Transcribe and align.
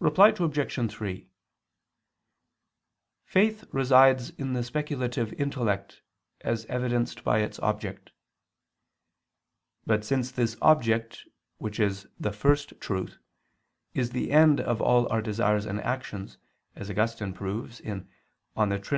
Reply 0.00 0.28
Obj. 0.30 0.90
3: 0.90 1.28
Faith 3.26 3.64
resides 3.70 4.30
in 4.30 4.54
the 4.54 4.62
speculative 4.62 5.34
intellect, 5.34 6.00
as 6.40 6.64
evidenced 6.72 7.22
by 7.22 7.40
its 7.40 7.58
object. 7.58 8.12
But 9.84 10.06
since 10.06 10.30
this 10.30 10.56
object, 10.62 11.26
which 11.58 11.78
is 11.78 12.06
the 12.18 12.32
First 12.32 12.80
Truth, 12.80 13.18
is 13.92 14.12
the 14.12 14.30
end 14.32 14.58
of 14.58 14.80
all 14.80 15.06
our 15.12 15.20
desires 15.20 15.66
and 15.66 15.80
actions, 15.82 16.38
as 16.74 16.88
Augustine 16.88 17.34
proves 17.34 17.80
(De 17.80 18.06
Trin. 18.62 18.80